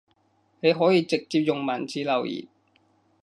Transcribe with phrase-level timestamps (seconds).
[0.61, 2.47] 你可以直接用文字留言